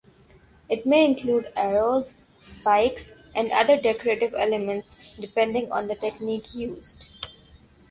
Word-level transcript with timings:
It 0.67 0.87
may 0.87 1.05
include 1.05 1.53
arrows, 1.55 2.21
spikes, 2.41 3.13
and 3.35 3.51
other 3.51 3.79
decorative 3.79 4.33
elements 4.33 5.05
depending 5.19 5.71
on 5.71 5.87
the 5.87 5.95
technique 5.95 6.55
used. 6.55 7.27